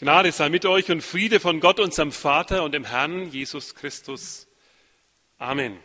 Gnade 0.00 0.30
sei 0.30 0.48
mit 0.48 0.64
euch 0.64 0.92
und 0.92 1.02
Friede 1.02 1.40
von 1.40 1.58
Gott, 1.58 1.80
unserem 1.80 2.12
Vater 2.12 2.62
und 2.62 2.70
dem 2.70 2.84
Herrn 2.84 3.32
Jesus 3.32 3.74
Christus. 3.74 4.46
Amen. 5.38 5.76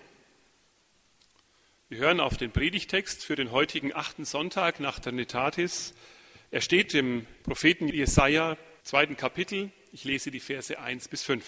Wir 1.90 1.98
hören 1.98 2.20
auf 2.20 2.38
den 2.38 2.52
Predigtext 2.52 3.26
für 3.26 3.36
den 3.36 3.50
heutigen 3.50 3.92
achten 3.92 4.24
Sonntag 4.24 4.80
nach 4.80 5.00
der 5.00 5.14
Netatis. 5.14 5.96
Er 6.52 6.62
steht 6.62 6.94
im 6.94 7.26
Propheten 7.42 7.88
Jesaja, 7.88 8.56
zweiten 8.84 9.18
Kapitel. 9.18 9.72
Ich 9.92 10.04
lese 10.04 10.30
die 10.30 10.40
Verse 10.40 10.80
1 10.80 11.08
bis 11.08 11.24
5. 11.24 11.44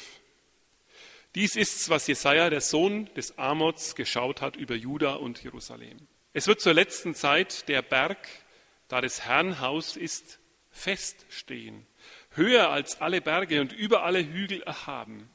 Dies 1.36 1.56
ist's, 1.56 1.90
was 1.90 2.08
Jesaja, 2.08 2.50
der 2.50 2.62
Sohn 2.62 3.14
des 3.14 3.38
Amots, 3.38 3.94
geschaut 3.94 4.42
hat 4.42 4.56
über 4.56 4.74
Juda 4.74 5.14
und 5.14 5.44
Jerusalem. 5.44 6.08
Es 6.34 6.48
wird 6.48 6.62
zur 6.62 6.74
letzten 6.74 7.14
Zeit 7.14 7.70
der 7.70 7.84
Berg, 7.84 8.28
da 8.88 9.02
des 9.02 9.22
Herrn 9.22 9.60
Haus 9.60 9.96
ist, 9.96 10.40
feststehen 10.72 11.86
höher 12.36 12.70
als 12.70 13.02
alle 13.02 13.22
Berge 13.22 13.62
und 13.62 13.74
über 13.74 14.04
alle 14.04 14.20
Hügel 14.20 14.62
erhaben. 14.64 15.30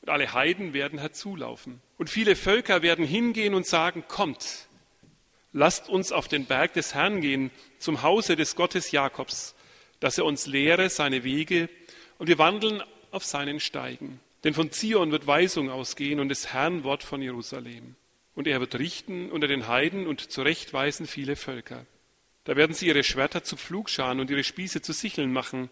Und 0.00 0.10
alle 0.10 0.32
Heiden 0.32 0.74
werden 0.74 0.98
herzulaufen. 0.98 1.80
Und 1.96 2.10
viele 2.10 2.36
Völker 2.36 2.82
werden 2.82 3.06
hingehen 3.06 3.54
und 3.54 3.66
sagen, 3.66 4.04
kommt, 4.06 4.68
lasst 5.52 5.88
uns 5.88 6.12
auf 6.12 6.28
den 6.28 6.44
Berg 6.44 6.74
des 6.74 6.94
Herrn 6.94 7.20
gehen, 7.20 7.50
zum 7.78 8.02
Hause 8.02 8.36
des 8.36 8.54
Gottes 8.56 8.90
Jakobs, 8.90 9.54
dass 10.00 10.18
er 10.18 10.26
uns 10.26 10.46
lehre 10.46 10.90
seine 10.90 11.24
Wege 11.24 11.70
und 12.18 12.26
wir 12.28 12.38
wandeln 12.38 12.82
auf 13.10 13.24
seinen 13.24 13.60
Steigen. 13.60 14.20
Denn 14.42 14.52
von 14.52 14.70
Zion 14.70 15.10
wird 15.10 15.26
Weisung 15.26 15.70
ausgehen 15.70 16.20
und 16.20 16.28
des 16.28 16.52
Herrn 16.52 16.84
Wort 16.84 17.02
von 17.02 17.22
Jerusalem. 17.22 17.96
Und 18.34 18.46
er 18.46 18.60
wird 18.60 18.78
richten 18.78 19.30
unter 19.30 19.48
den 19.48 19.68
Heiden 19.68 20.06
und 20.06 20.20
zurechtweisen 20.20 21.06
viele 21.06 21.36
Völker. 21.36 21.86
Da 22.44 22.56
werden 22.56 22.74
sie 22.74 22.88
ihre 22.88 23.04
Schwerter 23.04 23.42
zu 23.42 23.56
Pflugscharen 23.56 24.20
und 24.20 24.28
ihre 24.28 24.44
Spieße 24.44 24.82
zu 24.82 24.92
Sicheln 24.92 25.32
machen 25.32 25.70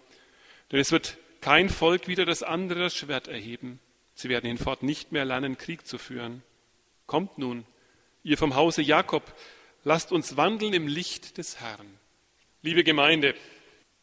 denn 0.70 0.80
es 0.80 0.92
wird 0.92 1.16
kein 1.40 1.68
Volk 1.68 2.08
wieder 2.08 2.24
das 2.24 2.42
andere 2.42 2.90
Schwert 2.90 3.28
erheben. 3.28 3.80
Sie 4.14 4.28
werden 4.28 4.46
hinfort 4.46 4.82
nicht 4.82 5.12
mehr 5.12 5.24
lernen, 5.24 5.58
Krieg 5.58 5.86
zu 5.86 5.98
führen. 5.98 6.42
Kommt 7.06 7.38
nun, 7.38 7.64
ihr 8.22 8.38
vom 8.38 8.54
Hause 8.54 8.82
Jakob, 8.82 9.34
lasst 9.84 10.12
uns 10.12 10.36
wandeln 10.36 10.72
im 10.72 10.86
Licht 10.86 11.38
des 11.38 11.60
Herrn. 11.60 11.86
Liebe 12.62 12.84
Gemeinde, 12.84 13.34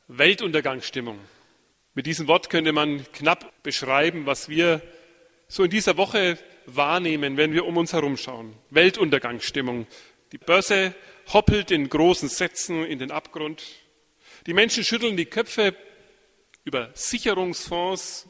Weltuntergangsstimmung. 0.08 1.20
Mit 1.94 2.06
diesem 2.06 2.28
Wort 2.28 2.50
könnte 2.50 2.74
man 2.74 3.06
knapp 3.14 3.64
beschreiben, 3.64 4.26
was 4.26 4.50
wir 4.50 4.82
so 5.48 5.64
in 5.64 5.70
dieser 5.70 5.98
Woche 5.98 6.38
wahrnehmen, 6.66 7.38
wenn 7.38 7.54
wir 7.54 7.66
um 7.66 7.78
uns 7.78 7.94
herumschauen. 7.94 8.54
Weltuntergangsstimmung. 8.70 9.88
Die 10.32 10.38
Börse 10.38 10.94
hoppelt 11.34 11.72
in 11.72 11.90
großen 11.90 12.30
Sätzen 12.30 12.86
in 12.86 13.00
den 13.00 13.12
Abgrund. 13.12 13.64
Die 14.46 14.54
Menschen 14.54 14.84
schütteln 14.84 15.18
die 15.18 15.26
Köpfe 15.26 15.76
über 16.70 16.92
Sicherungsfonds 16.94 18.28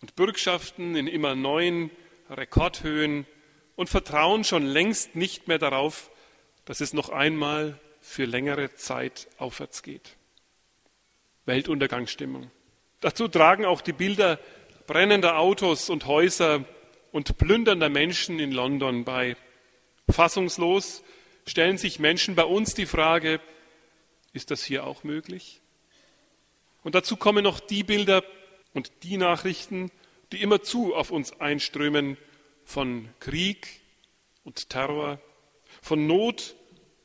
und 0.00 0.16
Bürgschaften 0.16 0.96
in 0.96 1.06
immer 1.06 1.34
neuen 1.34 1.90
Rekordhöhen 2.30 3.26
und 3.74 3.90
vertrauen 3.90 4.44
schon 4.44 4.64
längst 4.64 5.14
nicht 5.14 5.46
mehr 5.46 5.58
darauf, 5.58 6.10
dass 6.64 6.80
es 6.80 6.94
noch 6.94 7.10
einmal 7.10 7.78
für 8.00 8.24
längere 8.24 8.74
Zeit 8.76 9.28
aufwärts 9.36 9.82
geht. 9.82 10.16
Weltuntergangsstimmung. 11.44 12.50
Dazu 13.02 13.28
tragen 13.28 13.66
auch 13.66 13.82
die 13.82 13.92
Bilder 13.92 14.40
brennender 14.86 15.38
Autos 15.38 15.90
und 15.90 16.06
Häuser 16.06 16.64
und 17.12 17.36
plündernder 17.36 17.90
Menschen 17.90 18.38
in 18.38 18.52
London 18.52 19.04
bei. 19.04 19.36
Fassungslos 20.08 21.04
stellen 21.46 21.76
sich 21.76 21.98
Menschen 21.98 22.36
bei 22.36 22.44
uns 22.44 22.72
die 22.72 22.86
Frage, 22.86 23.38
ist 24.32 24.50
das 24.50 24.64
hier 24.64 24.86
auch 24.86 25.04
möglich? 25.04 25.60
Und 26.86 26.94
dazu 26.94 27.16
kommen 27.16 27.42
noch 27.42 27.58
die 27.58 27.82
Bilder 27.82 28.22
und 28.72 28.92
die 29.02 29.16
Nachrichten, 29.16 29.90
die 30.30 30.40
immerzu 30.40 30.94
auf 30.94 31.10
uns 31.10 31.32
einströmen 31.40 32.16
von 32.64 33.08
Krieg 33.18 33.80
und 34.44 34.70
Terror, 34.70 35.20
von 35.82 36.06
Not 36.06 36.54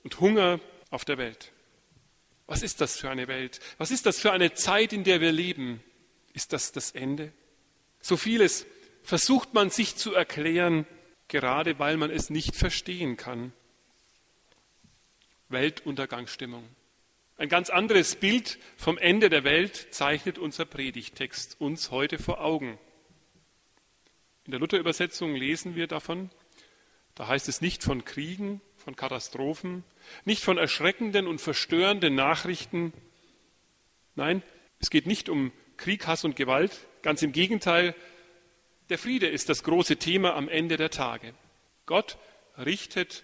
und 0.03 0.19
Hunger 0.19 0.59
auf 0.91 1.03
der 1.03 1.17
Welt. 1.17 1.51
Was 2.45 2.61
ist 2.61 2.79
das 2.79 2.95
für 2.95 3.09
eine 3.09 3.28
Welt? 3.28 3.59
Was 3.79 3.89
ist 3.89 4.06
das 4.06 4.19
für 4.19 4.31
eine 4.31 4.53
Zeit, 4.53 4.94
in 4.94 5.03
der 5.03 5.19
wir 5.19 5.31
leben? 5.31 5.81
Ist 6.33 6.53
das 6.53 6.72
das 6.72 6.91
Ende? 6.91 7.33
So 8.01 8.17
vieles 8.17 8.67
versucht 9.01 9.56
man 9.56 9.72
sich 9.72 9.95
zu 9.95 10.13
erklären, 10.13 10.85
gerade 11.27 11.79
weil 11.79 11.97
man 11.97 12.11
es 12.11 12.29
nicht 12.29 12.56
verstehen 12.56 13.17
kann. 13.17 13.51
Weltuntergangsstimmung. 15.50 16.69
Ein 17.41 17.50
ganz 17.50 17.72
anderes 17.72 18.18
Bild 18.18 18.59
vom 18.78 19.00
Ende 19.00 19.28
der 19.28 19.44
Welt 19.44 19.88
zeichnet 19.90 20.38
unser 20.38 20.63
Predigtext 20.63 21.59
uns 21.59 21.90
heute 21.90 22.19
vor 22.19 22.40
Augen. 22.40 22.78
In 24.46 24.52
der 24.52 24.59
Luther-Übersetzung 24.59 25.35
lesen 25.35 25.74
wir 25.74 25.88
davon, 25.88 26.30
da 27.16 27.28
heißt 27.28 27.50
es 27.50 27.59
nicht 27.59 27.81
von 27.81 28.06
Kriegen, 28.06 28.62
von 28.78 28.96
Katastrophen, 28.96 29.84
nicht 30.24 30.44
von 30.44 30.59
erschreckenden 30.59 31.25
und 31.25 31.41
verstörenden 31.41 32.13
Nachrichten. 32.13 32.94
Nein, 34.13 34.44
es 34.78 34.91
geht 34.91 35.07
nicht 35.07 35.28
um 35.28 35.51
Krieg, 35.78 36.06
Hass 36.06 36.24
und 36.24 36.35
Gewalt. 36.35 36.85
Ganz 37.01 37.24
im 37.24 37.31
Gegenteil, 37.31 37.96
der 38.90 39.00
Friede 39.00 39.25
ist 39.25 39.50
das 39.50 39.63
große 39.63 39.97
Thema 39.97 40.35
am 40.35 40.47
Ende 40.47 40.78
der 40.78 40.91
Tage. 40.91 41.34
Gott 41.88 42.19
richtet 42.56 43.24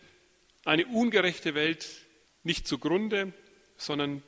eine 0.66 0.88
ungerechte 0.88 1.54
Welt 1.54 1.88
nicht 2.42 2.68
zugrunde, 2.68 3.32
sondern 3.78 4.24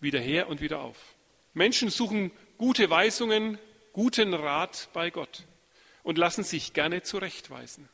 wieder 0.00 0.20
her 0.20 0.48
und 0.48 0.60
wieder 0.60 0.80
auf. 0.80 1.14
Menschen 1.54 1.90
suchen 1.90 2.30
gute 2.56 2.90
Weisungen, 2.90 3.58
guten 3.92 4.34
Rat 4.34 4.88
bei 4.92 5.10
Gott 5.10 5.44
und 6.02 6.18
lassen 6.18 6.44
sich 6.44 6.72
gerne 6.72 7.02
zurechtweisen. 7.02 7.88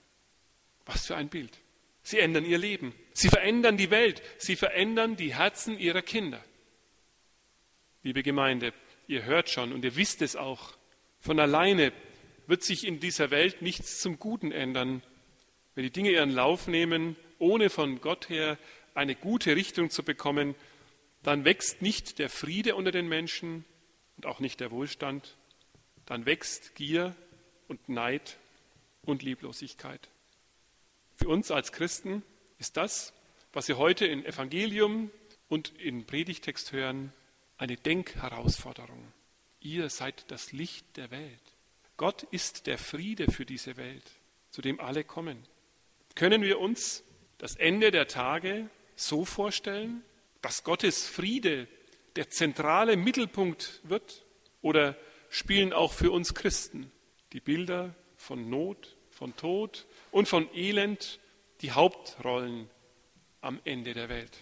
Was 0.86 1.06
für 1.06 1.16
ein 1.16 1.28
Bild. 1.28 1.58
Sie 2.02 2.18
ändern 2.18 2.44
ihr 2.44 2.58
Leben. 2.58 2.94
Sie 3.14 3.28
verändern 3.28 3.76
die 3.76 3.90
Welt. 3.90 4.22
Sie 4.36 4.56
verändern 4.56 5.16
die 5.16 5.34
Herzen 5.34 5.78
ihrer 5.78 6.02
Kinder. 6.02 6.44
Liebe 8.02 8.22
Gemeinde, 8.22 8.74
ihr 9.06 9.24
hört 9.24 9.48
schon 9.48 9.72
und 9.72 9.84
ihr 9.84 9.96
wisst 9.96 10.20
es 10.20 10.36
auch. 10.36 10.74
Von 11.20 11.40
alleine 11.40 11.92
wird 12.46 12.62
sich 12.62 12.86
in 12.86 13.00
dieser 13.00 13.30
Welt 13.30 13.62
nichts 13.62 14.00
zum 14.00 14.18
Guten 14.18 14.52
ändern, 14.52 15.02
wenn 15.74 15.84
die 15.84 15.90
Dinge 15.90 16.10
ihren 16.10 16.30
Lauf 16.30 16.68
nehmen, 16.68 17.16
ohne 17.38 17.70
von 17.70 18.02
Gott 18.02 18.28
her 18.28 18.58
eine 18.94 19.14
gute 19.14 19.56
Richtung 19.56 19.88
zu 19.88 20.02
bekommen 20.02 20.54
dann 21.24 21.44
wächst 21.44 21.82
nicht 21.82 22.18
der 22.18 22.28
Friede 22.28 22.76
unter 22.76 22.92
den 22.92 23.08
Menschen 23.08 23.64
und 24.16 24.26
auch 24.26 24.40
nicht 24.40 24.60
der 24.60 24.70
Wohlstand, 24.70 25.36
dann 26.06 26.26
wächst 26.26 26.74
Gier 26.74 27.16
und 27.66 27.88
Neid 27.88 28.36
und 29.02 29.22
Lieblosigkeit. 29.22 30.08
Für 31.16 31.28
uns 31.28 31.50
als 31.50 31.72
Christen 31.72 32.22
ist 32.58 32.76
das, 32.76 33.12
was 33.52 33.68
wir 33.68 33.78
heute 33.78 34.06
in 34.06 34.24
Evangelium 34.24 35.10
und 35.48 35.70
in 35.78 36.06
Predigtext 36.06 36.72
hören, 36.72 37.12
eine 37.56 37.76
Denkherausforderung. 37.76 39.12
Ihr 39.60 39.88
seid 39.88 40.30
das 40.30 40.52
Licht 40.52 40.96
der 40.98 41.10
Welt. 41.10 41.40
Gott 41.96 42.24
ist 42.24 42.66
der 42.66 42.76
Friede 42.76 43.30
für 43.30 43.46
diese 43.46 43.76
Welt, 43.76 44.10
zu 44.50 44.60
dem 44.60 44.78
alle 44.78 45.04
kommen. 45.04 45.46
Können 46.16 46.42
wir 46.42 46.60
uns 46.60 47.02
das 47.38 47.56
Ende 47.56 47.90
der 47.90 48.08
Tage 48.08 48.68
so 48.94 49.24
vorstellen, 49.24 50.02
dass 50.44 50.62
Gottes 50.62 51.06
Friede 51.06 51.66
der 52.16 52.28
zentrale 52.28 52.98
Mittelpunkt 52.98 53.80
wird? 53.84 54.26
Oder 54.60 54.94
spielen 55.30 55.72
auch 55.72 55.94
für 55.94 56.10
uns 56.10 56.34
Christen 56.34 56.92
die 57.32 57.40
Bilder 57.40 57.94
von 58.18 58.50
Not, 58.50 58.94
von 59.08 59.34
Tod 59.36 59.86
und 60.10 60.28
von 60.28 60.54
Elend 60.54 61.18
die 61.62 61.72
Hauptrollen 61.72 62.68
am 63.40 63.58
Ende 63.64 63.94
der 63.94 64.10
Welt? 64.10 64.36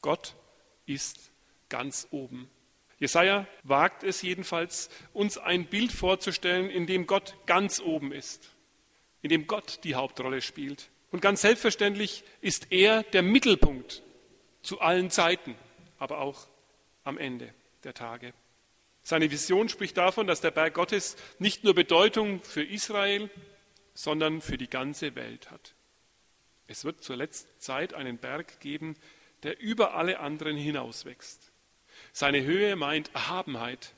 Gott 0.00 0.36
ist 0.86 1.32
ganz 1.68 2.06
oben. 2.12 2.48
Jesaja 3.00 3.48
wagt 3.64 4.04
es 4.04 4.22
jedenfalls, 4.22 4.90
uns 5.12 5.38
ein 5.38 5.66
Bild 5.66 5.90
vorzustellen, 5.90 6.70
in 6.70 6.86
dem 6.86 7.08
Gott 7.08 7.34
ganz 7.46 7.80
oben 7.80 8.12
ist, 8.12 8.54
in 9.22 9.30
dem 9.30 9.48
Gott 9.48 9.80
die 9.82 9.96
Hauptrolle 9.96 10.40
spielt. 10.40 10.88
Und 11.10 11.20
ganz 11.20 11.40
selbstverständlich 11.40 12.22
ist 12.40 12.70
er 12.70 13.02
der 13.02 13.22
Mittelpunkt 13.22 14.04
zu 14.62 14.80
allen 14.80 15.10
Zeiten, 15.10 15.54
aber 15.98 16.18
auch 16.18 16.46
am 17.04 17.18
Ende 17.18 17.52
der 17.84 17.94
Tage. 17.94 18.32
Seine 19.02 19.30
Vision 19.30 19.68
spricht 19.68 19.96
davon, 19.96 20.26
dass 20.26 20.40
der 20.40 20.50
Berg 20.50 20.74
Gottes 20.74 21.16
nicht 21.38 21.64
nur 21.64 21.74
Bedeutung 21.74 22.42
für 22.42 22.62
Israel, 22.62 23.30
sondern 23.94 24.40
für 24.40 24.58
die 24.58 24.68
ganze 24.68 25.14
Welt 25.14 25.50
hat. 25.50 25.74
Es 26.66 26.84
wird 26.84 27.02
zur 27.02 27.16
letzten 27.16 27.58
Zeit 27.58 27.94
einen 27.94 28.18
Berg 28.18 28.60
geben, 28.60 28.96
der 29.42 29.60
über 29.60 29.94
alle 29.94 30.20
anderen 30.20 30.56
hinauswächst. 30.56 31.50
Seine 32.12 32.42
Höhe 32.42 32.76
meint 32.76 33.12
Erhabenheit 33.14 33.94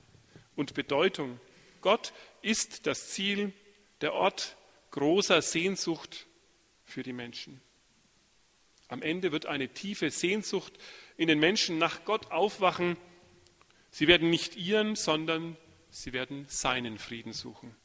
und 0.56 0.74
Bedeutung. 0.74 1.40
Gott 1.80 2.12
ist 2.40 2.86
das 2.86 3.10
Ziel, 3.10 3.52
der 4.00 4.14
Ort 4.14 4.56
großer 4.90 5.42
Sehnsucht 5.42 6.26
für 6.84 7.02
die 7.02 7.12
Menschen. 7.12 7.60
Am 8.92 9.02
Ende 9.02 9.32
wird 9.32 9.46
eine 9.46 9.68
tiefe 9.68 10.10
Sehnsucht 10.10 10.72
in 11.16 11.28
den 11.28 11.40
Menschen 11.40 11.78
nach 11.78 12.04
Gott 12.04 12.30
aufwachen, 12.30 12.96
Sie 13.94 14.08
werden 14.08 14.30
nicht 14.30 14.56
ihren, 14.56 14.96
sondern 14.96 15.56
sie 15.90 16.14
werden 16.14 16.46
seinen 16.48 16.98
Frieden 16.98 17.34
suchen. 17.34 17.76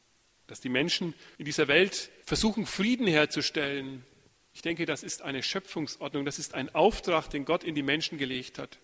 Dass 0.48 0.62
die 0.62 0.70
Menschen 0.70 1.14
in 1.38 1.44
dieser 1.44 1.68
Welt 1.68 2.10
versuchen, 2.26 2.66
Frieden 2.66 3.06
herzustellen, 3.08 4.06
ich 4.54 4.62
denke, 4.62 4.86
das 4.86 5.04
ist 5.04 5.22
eine 5.22 5.44
Schöpfungsordnung, 5.44 6.24
das 6.26 6.40
ist 6.40 6.56
ein 6.56 6.74
Auftrag, 6.74 7.30
den 7.30 7.44
Gott 7.44 7.66
in 7.66 7.76
die 7.76 7.84
Menschen 7.84 8.18
gelegt 8.18 8.58
hat. 8.58 8.80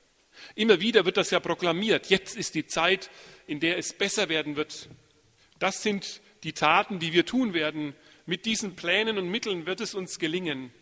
Immer 0.53 0.81
wieder 0.81 1.05
wird 1.05 1.15
das 1.15 1.31
ja 1.31 1.39
proklamiert. 1.39 2.09
Jetzt 2.09 2.35
ist 2.35 2.55
die 2.55 2.67
Zeit, 2.67 3.09
in 3.47 3.61
der 3.61 3.77
es 3.77 3.93
besser 3.93 4.27
werden 4.27 4.57
wird. 4.57 4.89
Das 5.59 5.81
sind 5.81 6.21
die 6.43 6.53
Taten, 6.53 6.99
die 6.99 7.13
wir 7.13 7.25
tun 7.25 7.53
werden. 7.53 7.95
Mit 8.25 8.45
diesen 8.45 8.75
Plänen 8.75 9.17
und 9.17 9.29
Mitteln 9.29 9.65
wird 9.65 9.79
es 9.79 9.95
uns 9.95 10.19
gelingen. 10.19 10.73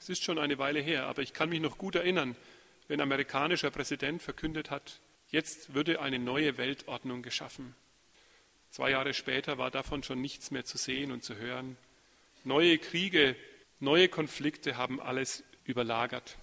Es 0.00 0.08
ist 0.08 0.24
schon 0.24 0.38
eine 0.38 0.58
Weile 0.58 0.80
her, 0.80 1.06
aber 1.06 1.22
ich 1.22 1.32
kann 1.32 1.48
mich 1.48 1.60
noch 1.60 1.78
gut 1.78 1.94
erinnern, 1.94 2.36
wenn 2.86 3.00
ein 3.00 3.04
amerikanischer 3.04 3.70
Präsident 3.70 4.22
verkündet 4.22 4.70
hat, 4.70 5.00
jetzt 5.30 5.74
würde 5.74 6.00
eine 6.00 6.18
neue 6.18 6.56
Weltordnung 6.56 7.22
geschaffen. 7.22 7.74
Zwei 8.70 8.90
Jahre 8.90 9.14
später 9.14 9.58
war 9.58 9.70
davon 9.70 10.02
schon 10.02 10.20
nichts 10.20 10.50
mehr 10.50 10.64
zu 10.64 10.78
sehen 10.78 11.12
und 11.12 11.24
zu 11.24 11.36
hören. 11.36 11.76
Neue 12.44 12.78
Kriege, 12.78 13.36
neue 13.80 14.08
Konflikte 14.08 14.76
haben 14.76 15.00
alles 15.00 15.42
überlagert. 15.64 16.38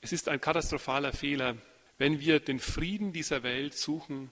Es 0.00 0.12
ist 0.12 0.28
ein 0.28 0.40
katastrophaler 0.40 1.12
Fehler, 1.12 1.56
wenn 1.98 2.20
wir 2.20 2.40
den 2.40 2.60
Frieden 2.60 3.12
dieser 3.12 3.42
Welt 3.42 3.74
suchen, 3.74 4.30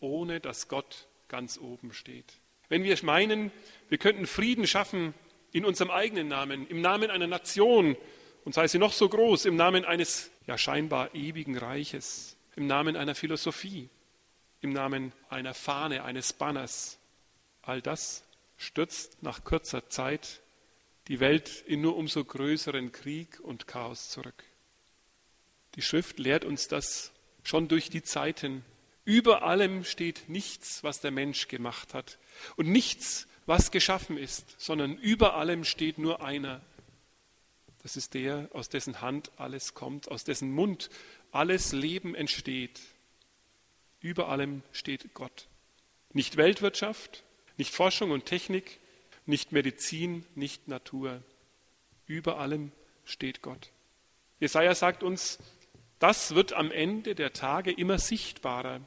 ohne 0.00 0.40
dass 0.40 0.68
Gott 0.68 1.06
ganz 1.28 1.58
oben 1.58 1.92
steht. 1.92 2.34
Wenn 2.68 2.84
wir 2.84 2.98
meinen, 3.02 3.50
wir 3.88 3.98
könnten 3.98 4.26
Frieden 4.26 4.66
schaffen 4.66 5.14
in 5.54 5.64
unserem 5.64 5.92
eigenen 5.92 6.26
Namen, 6.28 6.66
im 6.66 6.80
Namen 6.82 7.10
einer 7.10 7.28
Nation, 7.28 7.96
und 8.44 8.54
sei 8.54 8.68
sie 8.68 8.78
noch 8.78 8.92
so 8.92 9.08
groß, 9.08 9.46
im 9.46 9.56
Namen 9.56 9.84
eines 9.86 10.30
ja 10.46 10.58
scheinbar 10.58 11.14
ewigen 11.14 11.56
Reiches, 11.56 12.36
im 12.56 12.66
Namen 12.66 12.96
einer 12.96 13.14
Philosophie, 13.14 13.88
im 14.60 14.72
Namen 14.72 15.12
einer 15.30 15.54
Fahne, 15.54 16.04
eines 16.04 16.32
Banners, 16.32 16.98
all 17.62 17.80
das 17.80 18.24
stürzt 18.56 19.22
nach 19.22 19.44
kurzer 19.44 19.88
Zeit 19.88 20.42
die 21.06 21.20
Welt 21.20 21.62
in 21.66 21.80
nur 21.80 21.96
umso 21.96 22.24
größeren 22.24 22.90
Krieg 22.90 23.38
und 23.40 23.68
Chaos 23.68 24.08
zurück. 24.08 24.44
Die 25.76 25.82
Schrift 25.82 26.18
lehrt 26.18 26.44
uns 26.44 26.66
das 26.66 27.12
schon 27.44 27.68
durch 27.68 27.90
die 27.90 28.02
Zeiten. 28.02 28.64
Über 29.04 29.42
allem 29.42 29.84
steht 29.84 30.28
nichts, 30.28 30.82
was 30.82 31.00
der 31.00 31.12
Mensch 31.12 31.46
gemacht 31.46 31.94
hat 31.94 32.18
und 32.56 32.68
nichts, 32.68 33.28
was 33.46 33.70
geschaffen 33.70 34.16
ist, 34.16 34.54
sondern 34.58 34.96
über 34.96 35.34
allem 35.34 35.64
steht 35.64 35.98
nur 35.98 36.22
einer. 36.22 36.60
Das 37.82 37.96
ist 37.96 38.14
der, 38.14 38.48
aus 38.52 38.68
dessen 38.68 39.00
Hand 39.00 39.30
alles 39.36 39.74
kommt, 39.74 40.10
aus 40.10 40.24
dessen 40.24 40.50
Mund 40.52 40.88
alles 41.32 41.72
Leben 41.72 42.14
entsteht. 42.14 42.80
Über 44.00 44.28
allem 44.28 44.62
steht 44.72 45.12
Gott. 45.14 45.48
Nicht 46.12 46.36
Weltwirtschaft, 46.36 47.24
nicht 47.56 47.74
Forschung 47.74 48.10
und 48.10 48.24
Technik, 48.24 48.78
nicht 49.26 49.52
Medizin, 49.52 50.24
nicht 50.34 50.68
Natur. 50.68 51.22
Über 52.06 52.38
allem 52.38 52.72
steht 53.04 53.42
Gott. 53.42 53.70
Jesaja 54.40 54.74
sagt 54.74 55.02
uns, 55.02 55.38
das 55.98 56.34
wird 56.34 56.52
am 56.52 56.70
Ende 56.70 57.14
der 57.14 57.32
Tage 57.32 57.72
immer 57.72 57.98
sichtbarer, 57.98 58.80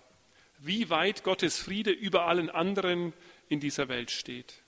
wie 0.59 0.89
weit 0.89 1.23
Gottes 1.23 1.59
Friede 1.59 1.91
über 1.91 2.25
allen 2.25 2.49
anderen 2.49 3.13
in 3.49 3.59
dieser 3.59 3.87
Welt 3.87 4.11
steht. 4.11 4.61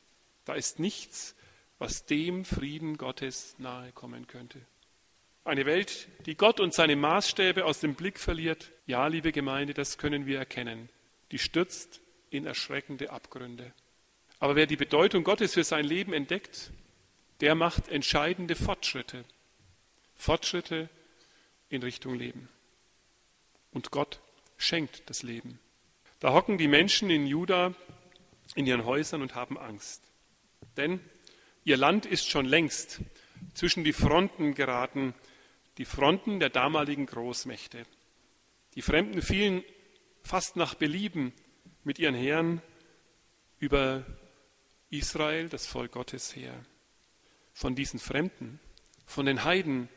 Da 0.46 0.54
ist 0.54 0.80
nichts, 0.80 1.36
was 1.78 2.06
dem 2.06 2.46
Frieden 2.46 2.98
Gottes 2.98 3.56
nahe 3.58 3.92
kommen 3.92 4.28
könnte. 4.28 4.60
Eine 5.46 5.66
Welt, 5.66 6.08
die 6.26 6.36
Gott 6.36 6.60
und 6.60 6.74
seine 6.74 6.96
Maßstäbe 6.96 7.66
aus 7.66 7.80
dem 7.80 7.96
Blick 7.96 8.20
verliert, 8.20 8.72
ja, 8.86 9.08
liebe 9.08 9.32
Gemeinde, 9.32 9.74
das 9.74 9.98
können 9.98 10.26
wir 10.26 10.38
erkennen, 10.38 10.90
die 11.32 11.40
stürzt 11.40 12.02
in 12.30 12.46
erschreckende 12.46 13.10
Abgründe. 13.10 13.74
Aber 14.40 14.56
wer 14.56 14.68
die 14.68 14.76
Bedeutung 14.76 15.24
Gottes 15.24 15.54
für 15.54 15.64
sein 15.64 15.86
Leben 15.86 16.14
entdeckt, 16.14 16.72
der 17.42 17.56
macht 17.56 17.88
entscheidende 17.88 18.56
Fortschritte. 18.56 19.26
Fortschritte 20.16 20.90
in 21.70 21.82
Richtung 21.84 22.16
Leben. 22.16 22.50
Und 23.72 23.92
Gott 23.92 24.20
schenkt 24.58 25.10
das 25.10 25.24
Leben. 25.24 25.60
Da 26.20 26.34
hocken 26.34 26.58
die 26.58 26.68
Menschen 26.68 27.10
in 27.10 27.26
Juda 27.26 27.74
in 28.56 28.66
ihren 28.66 28.86
Häusern 28.86 29.22
und 29.22 29.36
haben 29.36 29.58
Angst. 29.58 30.04
Denn 30.76 31.00
ihr 31.64 31.78
Land 31.78 32.06
ist 32.06 32.30
schon 32.30 32.46
längst 32.46 33.02
zwischen 33.54 33.84
die 33.84 33.94
Fronten 33.94 34.54
geraten, 34.54 35.14
die 35.78 35.86
Fronten 35.86 36.40
der 36.40 36.50
damaligen 36.50 37.06
Großmächte. 37.06 37.86
Die 38.76 38.82
Fremden 38.82 39.22
fielen 39.22 39.64
fast 40.24 40.58
nach 40.58 40.76
Belieben 40.76 41.34
mit 41.84 42.00
ihren 42.00 42.16
Heeren 42.16 42.62
über 43.60 44.06
Israel, 44.90 45.48
das 45.50 45.68
Volk 45.68 45.94
Gottes, 45.94 46.36
her. 46.36 46.54
Von 47.54 47.76
diesen 47.76 48.00
Fremden, 48.00 48.60
von 49.06 49.26
den 49.26 49.44
Heiden, 49.44 49.90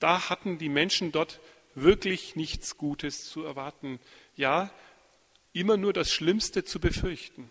da 0.00 0.30
hatten 0.30 0.58
die 0.58 0.68
Menschen 0.68 1.12
dort 1.12 1.40
wirklich 1.74 2.36
nichts 2.36 2.76
Gutes 2.76 3.24
zu 3.24 3.44
erwarten. 3.44 4.00
Ja, 4.34 4.72
immer 5.52 5.76
nur 5.76 5.92
das 5.92 6.12
Schlimmste 6.12 6.64
zu 6.64 6.80
befürchten. 6.80 7.50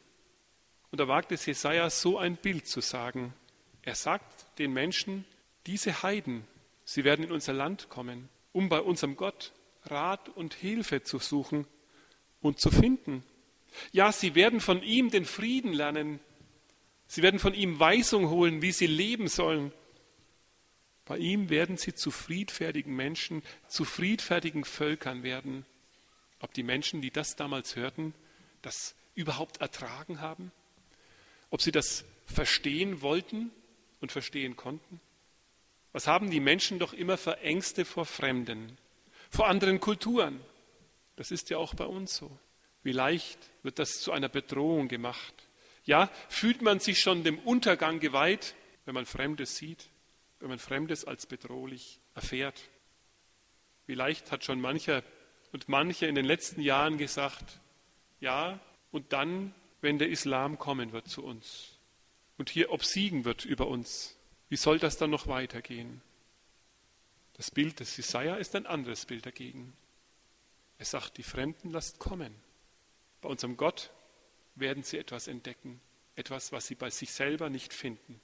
Und 0.91 0.99
da 0.99 1.07
wagt 1.07 1.31
es 1.31 1.45
Jesaja, 1.45 1.89
so 1.89 2.17
ein 2.17 2.35
Bild 2.35 2.67
zu 2.67 2.81
sagen. 2.81 3.33
Er 3.81 3.95
sagt 3.95 4.57
den 4.59 4.73
Menschen, 4.73 5.25
diese 5.67 6.03
Heiden, 6.03 6.45
sie 6.83 7.03
werden 7.03 7.25
in 7.25 7.31
unser 7.31 7.53
Land 7.53 7.89
kommen, 7.89 8.29
um 8.51 8.69
bei 8.69 8.81
unserem 8.81 9.15
Gott 9.15 9.53
Rat 9.85 10.29
und 10.29 10.53
Hilfe 10.53 11.03
zu 11.03 11.19
suchen 11.19 11.65
und 12.41 12.59
zu 12.59 12.71
finden. 12.71 13.23
Ja, 13.91 14.11
sie 14.11 14.35
werden 14.35 14.59
von 14.59 14.81
ihm 14.83 15.09
den 15.09 15.25
Frieden 15.25 15.73
lernen. 15.73 16.19
Sie 17.07 17.21
werden 17.21 17.39
von 17.39 17.53
ihm 17.53 17.79
Weisung 17.79 18.29
holen, 18.29 18.61
wie 18.61 18.71
sie 18.71 18.87
leben 18.87 19.27
sollen. 19.27 19.71
Bei 21.05 21.17
ihm 21.17 21.49
werden 21.49 21.77
sie 21.77 21.95
zu 21.95 22.11
friedfertigen 22.11 22.95
Menschen, 22.95 23.41
zu 23.67 23.83
friedfertigen 23.83 24.63
Völkern 24.63 25.23
werden. 25.23 25.65
Ob 26.39 26.53
die 26.53 26.63
Menschen, 26.63 27.01
die 27.01 27.11
das 27.11 27.35
damals 27.35 27.75
hörten, 27.75 28.13
das 28.61 28.95
überhaupt 29.15 29.61
ertragen 29.61 30.21
haben? 30.21 30.51
Ob 31.49 31.61
sie 31.61 31.71
das 31.71 32.05
verstehen 32.25 33.01
wollten 33.01 33.51
und 34.01 34.11
verstehen 34.11 34.55
konnten? 34.55 35.01
Was 35.91 36.07
haben 36.07 36.29
die 36.29 36.39
Menschen 36.39 36.79
doch 36.79 36.93
immer 36.93 37.17
für 37.17 37.39
Ängste 37.39 37.83
vor 37.83 38.05
Fremden, 38.05 38.77
vor 39.29 39.47
anderen 39.47 39.79
Kulturen? 39.79 40.39
Das 41.15 41.31
ist 41.31 41.49
ja 41.49 41.57
auch 41.57 41.73
bei 41.73 41.85
uns 41.85 42.15
so. 42.15 42.31
Wie 42.83 42.91
leicht 42.91 43.39
wird 43.63 43.79
das 43.79 43.99
zu 43.99 44.11
einer 44.11 44.29
Bedrohung 44.29 44.87
gemacht? 44.87 45.33
Ja, 45.83 46.09
fühlt 46.29 46.61
man 46.61 46.79
sich 46.79 46.99
schon 46.99 47.23
dem 47.23 47.39
Untergang 47.39 47.99
geweiht, 47.99 48.55
wenn 48.85 48.93
man 48.93 49.05
Fremdes 49.05 49.55
sieht? 49.55 49.89
wenn 50.39 50.49
man 50.49 50.59
Fremdes 50.59 51.05
als 51.05 51.25
bedrohlich 51.25 51.99
erfährt. 52.15 52.59
Vielleicht 53.85 54.31
hat 54.31 54.45
schon 54.45 54.61
mancher 54.61 55.03
und 55.51 55.69
manche 55.69 56.05
in 56.05 56.15
den 56.15 56.25
letzten 56.25 56.61
Jahren 56.61 56.97
gesagt, 56.97 57.59
ja, 58.19 58.59
und 58.91 59.13
dann, 59.13 59.53
wenn 59.81 59.97
der 59.97 60.09
Islam 60.09 60.57
kommen 60.57 60.91
wird 60.91 61.07
zu 61.07 61.23
uns 61.23 61.77
und 62.37 62.49
hier 62.49 62.71
obsiegen 62.71 63.25
wird 63.25 63.45
über 63.45 63.67
uns, 63.67 64.15
wie 64.49 64.57
soll 64.57 64.79
das 64.79 64.97
dann 64.97 65.09
noch 65.09 65.27
weitergehen? 65.27 66.01
Das 67.33 67.51
Bild 67.51 67.79
des 67.79 67.95
Jesaja 67.95 68.35
ist 68.35 68.55
ein 68.55 68.65
anderes 68.65 69.05
Bild 69.05 69.25
dagegen. 69.25 69.73
Er 70.77 70.85
sagt, 70.85 71.17
die 71.17 71.23
Fremden 71.23 71.71
lasst 71.71 71.99
kommen. 71.99 72.33
Bei 73.21 73.29
unserem 73.29 73.57
Gott 73.57 73.91
werden 74.55 74.83
sie 74.83 74.97
etwas 74.97 75.27
entdecken, 75.27 75.79
etwas, 76.15 76.51
was 76.51 76.67
sie 76.67 76.75
bei 76.75 76.89
sich 76.89 77.11
selber 77.11 77.49
nicht 77.49 77.73
finden. 77.73 78.19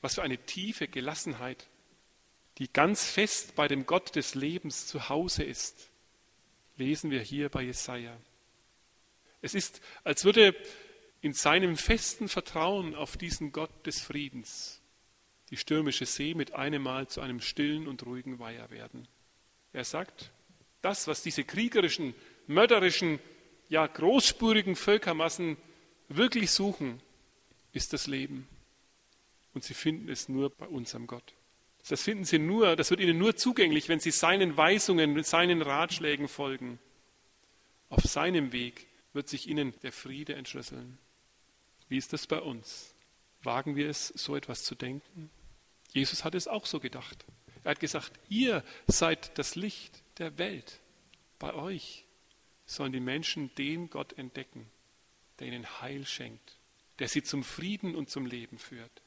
Was 0.00 0.14
für 0.14 0.22
eine 0.22 0.38
tiefe 0.38 0.88
Gelassenheit, 0.88 1.68
die 2.58 2.72
ganz 2.72 3.04
fest 3.04 3.54
bei 3.54 3.68
dem 3.68 3.86
Gott 3.86 4.14
des 4.16 4.34
Lebens 4.34 4.86
zu 4.86 5.08
Hause 5.08 5.42
ist, 5.42 5.89
lesen 6.80 7.10
wir 7.10 7.20
hier 7.20 7.50
bei 7.50 7.62
Jesaja. 7.62 8.16
Es 9.42 9.54
ist, 9.54 9.80
als 10.02 10.24
würde 10.24 10.56
in 11.20 11.34
seinem 11.34 11.76
festen 11.76 12.28
Vertrauen 12.28 12.94
auf 12.94 13.16
diesen 13.16 13.52
Gott 13.52 13.86
des 13.86 14.00
Friedens 14.00 14.80
die 15.50 15.56
stürmische 15.56 16.06
See 16.06 16.34
mit 16.34 16.52
einem 16.52 16.82
Mal 16.82 17.08
zu 17.08 17.20
einem 17.20 17.40
stillen 17.40 17.86
und 17.86 18.06
ruhigen 18.06 18.38
Weiher 18.38 18.70
werden. 18.70 19.08
Er 19.72 19.84
sagt, 19.84 20.30
das, 20.80 21.06
was 21.06 21.22
diese 21.22 21.44
kriegerischen, 21.44 22.14
mörderischen, 22.46 23.18
ja 23.68 23.86
großspurigen 23.86 24.76
Völkermassen 24.76 25.56
wirklich 26.08 26.50
suchen, 26.50 27.02
ist 27.72 27.92
das 27.92 28.06
Leben. 28.06 28.48
Und 29.52 29.64
sie 29.64 29.74
finden 29.74 30.08
es 30.08 30.28
nur 30.28 30.50
bei 30.50 30.66
unserem 30.66 31.06
Gott. 31.06 31.34
Das 31.88 32.02
finden 32.02 32.24
sie 32.24 32.38
nur, 32.38 32.76
das 32.76 32.90
wird 32.90 33.00
ihnen 33.00 33.18
nur 33.18 33.36
zugänglich, 33.36 33.88
wenn 33.88 34.00
sie 34.00 34.10
seinen 34.10 34.56
Weisungen, 34.56 35.22
seinen 35.24 35.62
Ratschlägen 35.62 36.28
folgen. 36.28 36.78
Auf 37.88 38.04
seinem 38.04 38.52
Weg 38.52 38.86
wird 39.12 39.28
sich 39.28 39.48
ihnen 39.48 39.74
der 39.82 39.92
Friede 39.92 40.34
entschlüsseln. 40.34 40.98
Wie 41.88 41.96
ist 41.96 42.12
das 42.12 42.26
bei 42.26 42.40
uns? 42.40 42.94
Wagen 43.42 43.74
wir 43.74 43.88
es, 43.88 44.08
so 44.08 44.36
etwas 44.36 44.62
zu 44.62 44.74
denken? 44.74 45.30
Jesus 45.92 46.24
hat 46.24 46.34
es 46.34 46.46
auch 46.46 46.66
so 46.66 46.78
gedacht. 46.78 47.24
Er 47.64 47.72
hat 47.72 47.80
gesagt, 47.80 48.12
ihr 48.28 48.62
seid 48.86 49.36
das 49.38 49.56
Licht 49.56 50.02
der 50.18 50.38
Welt. 50.38 50.80
Bei 51.38 51.54
euch 51.54 52.04
sollen 52.66 52.92
die 52.92 53.00
Menschen 53.00 53.52
den 53.56 53.90
Gott 53.90 54.12
entdecken, 54.12 54.70
der 55.38 55.48
ihnen 55.48 55.80
Heil 55.80 56.06
schenkt, 56.06 56.58
der 57.00 57.08
sie 57.08 57.22
zum 57.22 57.42
Frieden 57.42 57.96
und 57.96 58.08
zum 58.08 58.26
Leben 58.26 58.58
führt. 58.58 59.02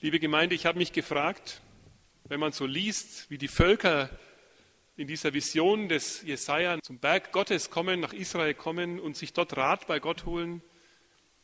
Liebe 0.00 0.18
Gemeinde, 0.18 0.54
ich 0.54 0.66
habe 0.66 0.78
mich 0.78 0.92
gefragt, 0.92 1.60
wenn 2.32 2.40
man 2.40 2.52
so 2.52 2.64
liest, 2.64 3.28
wie 3.28 3.36
die 3.36 3.46
Völker 3.46 4.08
in 4.96 5.06
dieser 5.06 5.34
Vision 5.34 5.90
des 5.90 6.22
Jesaja 6.22 6.80
zum 6.80 6.98
Berg 6.98 7.30
Gottes 7.30 7.68
kommen, 7.68 8.00
nach 8.00 8.14
Israel 8.14 8.54
kommen 8.54 9.00
und 9.00 9.18
sich 9.18 9.34
dort 9.34 9.54
Rat 9.58 9.86
bei 9.86 10.00
Gott 10.00 10.24
holen, 10.24 10.62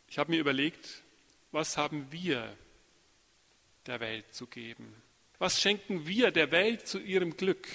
ich 0.09 0.16
habe 0.16 0.30
mir 0.30 0.40
überlegt, 0.40 1.02
was 1.52 1.76
haben 1.76 2.11
wir 2.11 2.57
der 3.85 4.00
Welt 4.00 4.33
zu 4.33 4.47
geben? 4.47 4.95
Was 5.37 5.61
schenken 5.61 6.07
wir 6.07 6.30
der 6.30 6.52
Welt 6.52 6.88
zu 6.88 6.99
ihrem 6.99 7.37
Glück? 7.37 7.68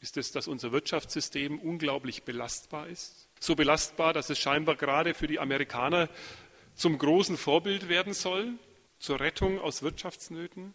Ist 0.00 0.16
es, 0.16 0.32
dass 0.32 0.48
unser 0.48 0.72
Wirtschaftssystem 0.72 1.60
unglaublich 1.60 2.24
belastbar 2.24 2.88
ist? 2.88 3.28
So 3.38 3.54
belastbar, 3.54 4.12
dass 4.12 4.30
es 4.30 4.40
scheinbar 4.40 4.74
gerade 4.74 5.14
für 5.14 5.28
die 5.28 5.38
Amerikaner 5.38 6.08
zum 6.74 6.98
großen 6.98 7.36
Vorbild 7.36 7.88
werden 7.88 8.14
soll, 8.14 8.58
zur 9.04 9.20
Rettung 9.20 9.60
aus 9.60 9.82
Wirtschaftsnöten? 9.82 10.72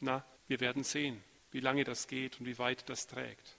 Na, 0.00 0.24
wir 0.48 0.60
werden 0.60 0.84
sehen, 0.84 1.22
wie 1.50 1.60
lange 1.60 1.84
das 1.84 2.08
geht 2.08 2.40
und 2.40 2.46
wie 2.46 2.58
weit 2.58 2.88
das 2.88 3.06
trägt. 3.06 3.58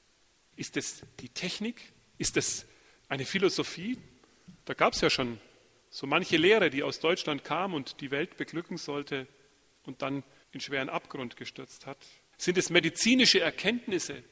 Ist 0.55 0.77
es 0.77 1.03
die 1.19 1.29
Technik? 1.29 1.93
Ist 2.17 2.35
es 2.35 2.65
eine 3.07 3.23
Philosophie? 3.23 4.00
Da 4.65 4.73
gab 4.73 4.93
es 4.93 5.01
ja 5.01 5.12
schon 5.12 5.39
so 5.91 6.07
manche 6.07 6.38
Lehre, 6.38 6.71
die 6.71 6.81
aus 6.81 7.01
Deutschland 7.01 7.43
kam 7.43 7.75
und 7.75 8.01
die 8.01 8.09
Welt 8.09 8.35
beglücken 8.35 8.77
sollte 8.77 9.27
und 9.83 10.01
dann 10.01 10.23
in 10.51 10.59
schweren 10.59 10.89
Abgrund 10.89 11.38
gestürzt 11.38 11.85
hat. 11.85 12.00
Sind 12.38 12.57
es 12.57 12.71
medizinische 12.71 13.41
Erkenntnisse? 13.41 14.23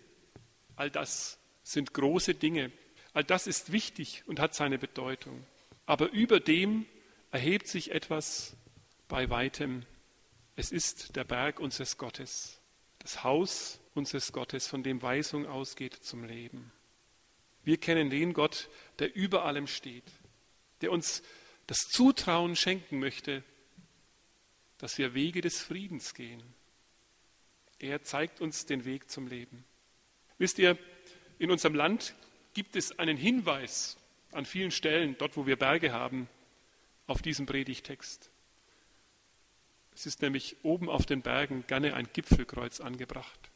All 0.75 0.89
das 0.89 1.37
sind 1.61 1.93
große 1.93 2.33
Dinge. 2.33 2.71
All 3.13 3.23
das 3.23 3.45
ist 3.45 3.71
wichtig 3.71 4.23
und 4.25 4.39
hat 4.39 4.55
seine 4.55 4.79
Bedeutung. 4.79 5.45
Aber 5.85 6.09
über 6.09 6.39
dem 6.39 6.87
erhebt 7.29 7.67
sich 7.67 7.91
etwas 7.91 8.55
bei 9.11 9.29
weitem. 9.29 9.83
Es 10.55 10.71
ist 10.71 11.17
der 11.17 11.25
Berg 11.25 11.59
unseres 11.59 11.97
Gottes, 11.97 12.61
das 12.99 13.25
Haus 13.25 13.81
unseres 13.93 14.31
Gottes, 14.31 14.67
von 14.67 14.83
dem 14.83 15.01
Weisung 15.01 15.45
ausgeht 15.45 15.93
zum 15.95 16.23
Leben. 16.23 16.71
Wir 17.65 17.77
kennen 17.77 18.09
den 18.09 18.31
Gott, 18.31 18.69
der 18.99 19.13
über 19.13 19.43
allem 19.43 19.67
steht, 19.67 20.09
der 20.79 20.93
uns 20.93 21.23
das 21.67 21.79
Zutrauen 21.89 22.55
schenken 22.55 22.99
möchte, 22.99 23.43
dass 24.77 24.97
wir 24.97 25.13
Wege 25.13 25.41
des 25.41 25.59
Friedens 25.59 26.13
gehen. 26.13 26.41
Er 27.79 28.03
zeigt 28.03 28.39
uns 28.39 28.65
den 28.65 28.85
Weg 28.85 29.09
zum 29.09 29.27
Leben. 29.27 29.65
Wisst 30.37 30.57
ihr, 30.57 30.77
in 31.37 31.51
unserem 31.51 31.75
Land 31.75 32.15
gibt 32.53 32.77
es 32.77 32.97
einen 32.97 33.17
Hinweis 33.17 33.97
an 34.31 34.45
vielen 34.45 34.71
Stellen, 34.71 35.17
dort 35.17 35.35
wo 35.35 35.45
wir 35.45 35.57
Berge 35.57 35.91
haben, 35.91 36.29
auf 37.07 37.21
diesen 37.21 37.45
Predigtext. 37.45 38.30
Es 39.93 40.05
ist 40.05 40.21
nämlich 40.21 40.57
oben 40.63 40.89
auf 40.89 41.05
den 41.05 41.21
Bergen 41.21 41.65
gerne 41.67 41.93
ein 41.93 42.07
Gipfelkreuz 42.11 42.79
angebracht, 42.79 43.51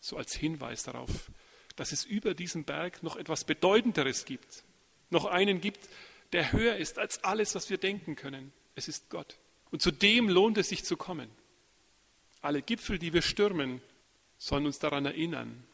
so 0.00 0.16
als 0.16 0.34
Hinweis 0.34 0.82
darauf, 0.82 1.30
dass 1.76 1.92
es 1.92 2.04
über 2.04 2.34
diesem 2.34 2.64
Berg 2.64 3.02
noch 3.02 3.16
etwas 3.16 3.44
Bedeutenderes 3.44 4.24
gibt, 4.24 4.64
noch 5.10 5.26
einen 5.26 5.60
gibt, 5.60 5.88
der 6.32 6.52
höher 6.52 6.76
ist 6.76 6.98
als 6.98 7.24
alles, 7.24 7.54
was 7.54 7.70
wir 7.70 7.78
denken 7.78 8.16
können. 8.16 8.52
Es 8.74 8.88
ist 8.88 9.10
Gott. 9.10 9.38
Und 9.70 9.82
zu 9.82 9.90
dem 9.90 10.28
lohnt 10.28 10.58
es 10.58 10.68
sich 10.68 10.84
zu 10.84 10.96
kommen. 10.96 11.30
Alle 12.40 12.62
Gipfel, 12.62 12.98
die 12.98 13.12
wir 13.12 13.22
stürmen, 13.22 13.82
sollen 14.38 14.66
uns 14.66 14.78
daran 14.78 15.04
erinnern, 15.04 15.64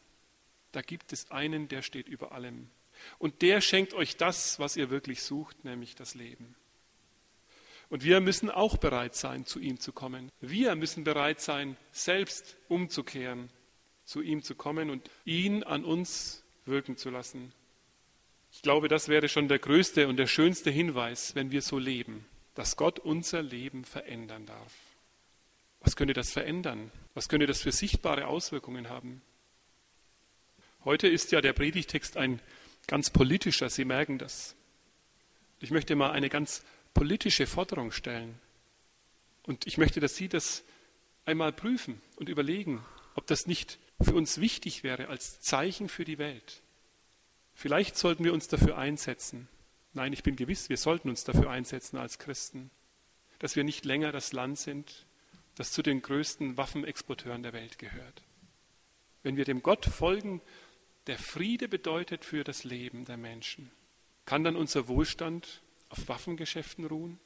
da 0.71 0.81
gibt 0.81 1.13
es 1.13 1.31
einen, 1.31 1.69
der 1.69 1.81
steht 1.81 2.07
über 2.07 2.33
allem. 2.33 2.69
Und 3.17 3.41
der 3.41 3.61
schenkt 3.61 3.93
euch 3.93 4.17
das, 4.17 4.59
was 4.59 4.75
ihr 4.75 4.89
wirklich 4.89 5.23
sucht, 5.23 5.63
nämlich 5.63 5.95
das 5.95 6.13
Leben. 6.13 6.55
Und 7.89 8.03
wir 8.03 8.19
müssen 8.19 8.49
auch 8.49 8.77
bereit 8.77 9.15
sein, 9.15 9.45
zu 9.45 9.59
ihm 9.59 9.79
zu 9.79 9.93
kommen. 9.93 10.31
Wir 10.41 10.75
müssen 10.75 11.03
bereit 11.03 11.39
sein, 11.39 11.77
selbst 11.91 12.57
umzukehren, 12.67 13.49
zu 14.03 14.21
ihm 14.21 14.43
zu 14.43 14.55
kommen 14.55 14.89
und 14.89 15.09
ihn 15.23 15.63
an 15.63 15.85
uns 15.85 16.43
wirken 16.65 16.97
zu 16.97 17.09
lassen. 17.09 17.53
Ich 18.51 18.61
glaube, 18.61 18.87
das 18.87 19.07
wäre 19.07 19.29
schon 19.29 19.47
der 19.47 19.59
größte 19.59 20.07
und 20.07 20.17
der 20.17 20.27
schönste 20.27 20.69
Hinweis, 20.69 21.35
wenn 21.35 21.51
wir 21.51 21.61
so 21.61 21.77
leben, 21.77 22.25
dass 22.55 22.75
Gott 22.75 22.99
unser 22.99 23.41
Leben 23.41 23.85
verändern 23.85 24.45
darf. 24.45 24.73
Was 25.79 25.95
könnte 25.95 26.13
das 26.13 26.31
verändern? 26.31 26.91
Was 27.13 27.29
könnte 27.29 27.45
das 27.45 27.61
für 27.61 27.71
sichtbare 27.71 28.27
Auswirkungen 28.27 28.89
haben? 28.89 29.21
Heute 30.83 31.07
ist 31.07 31.31
ja 31.31 31.39
der 31.39 31.53
Predigtext 31.53 32.17
ein 32.17 32.41
ganz 32.87 33.09
politischer, 33.09 33.69
Sie 33.69 33.85
merken 33.85 34.17
das. 34.17 34.55
Ich 35.59 35.71
möchte 35.71 35.95
mal 35.95 36.11
eine 36.11 36.29
ganz 36.29 36.63
politische 36.97 37.45
Forderung 37.45 37.91
stellen. 37.91 38.39
Und 39.43 39.67
ich 39.67 39.77
möchte, 39.77 39.99
dass 39.99 40.15
Sie 40.15 40.27
das 40.27 40.63
einmal 41.25 41.53
prüfen 41.53 42.01
und 42.15 42.27
überlegen, 42.27 42.83
ob 43.13 43.27
das 43.27 43.45
nicht 43.45 43.77
für 44.01 44.15
uns 44.15 44.41
wichtig 44.41 44.81
wäre 44.81 45.07
als 45.07 45.39
Zeichen 45.39 45.89
für 45.89 46.05
die 46.05 46.17
Welt. 46.17 46.63
Vielleicht 47.53 47.97
sollten 47.97 48.23
wir 48.23 48.33
uns 48.33 48.47
dafür 48.47 48.79
einsetzen. 48.79 49.47
Nein, 49.93 50.11
ich 50.11 50.23
bin 50.23 50.35
gewiss, 50.35 50.69
wir 50.69 50.77
sollten 50.77 51.09
uns 51.09 51.23
dafür 51.23 51.51
einsetzen 51.51 51.97
als 51.97 52.17
Christen, 52.17 52.71
dass 53.37 53.55
wir 53.55 53.63
nicht 53.63 53.85
länger 53.85 54.11
das 54.11 54.33
Land 54.33 54.57
sind, 54.57 55.05
das 55.53 55.71
zu 55.71 55.83
den 55.83 56.01
größten 56.01 56.57
Waffenexporteuren 56.57 57.43
der 57.43 57.53
Welt 57.53 57.77
gehört. 57.77 58.23
Wenn 59.21 59.37
wir 59.37 59.45
dem 59.45 59.61
Gott 59.61 59.85
folgen, 59.85 60.41
der 61.05 61.19
Friede 61.19 61.67
bedeutet 61.67 62.25
für 62.25 62.43
das 62.43 62.63
Leben 62.63 63.05
der 63.05 63.17
Menschen, 63.17 63.69
kann 64.25 64.43
dann 64.43 64.55
unser 64.55 64.87
Wohlstand 64.87 65.61
auf 65.89 66.07
Waffengeschäften 66.07 66.85
ruhen? 66.85 67.19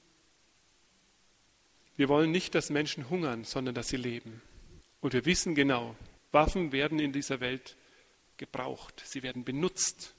Wir 1.96 2.10
wollen 2.10 2.32
nicht, 2.32 2.56
dass 2.56 2.70
Menschen 2.70 3.10
hungern, 3.10 3.44
sondern 3.44 3.76
dass 3.76 3.90
sie 3.90 3.98
leben. 3.98 4.42
Und 5.02 5.14
wir 5.14 5.26
wissen 5.26 5.56
genau, 5.56 5.96
Waffen 6.32 6.72
werden 6.72 7.00
in 7.00 7.12
dieser 7.12 7.40
Welt 7.40 7.76
gebraucht, 8.38 9.02
sie 9.06 9.24
werden 9.24 9.44
benutzt. 9.44 10.16